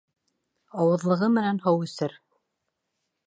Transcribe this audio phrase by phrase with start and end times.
[0.83, 2.17] Ауыҙлығы менән һыу эсер;